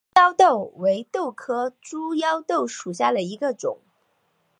[0.15, 3.81] 猪腰豆为豆科猪腰豆属下的一个种。